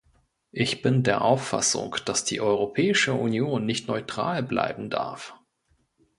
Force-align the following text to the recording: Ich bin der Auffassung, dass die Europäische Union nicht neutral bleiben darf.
Ich 0.51 0.81
bin 0.81 1.03
der 1.03 1.21
Auffassung, 1.23 1.95
dass 2.05 2.23
die 2.23 2.41
Europäische 2.41 3.13
Union 3.13 3.67
nicht 3.67 3.87
neutral 3.87 4.41
bleiben 4.41 4.89
darf. 4.89 5.35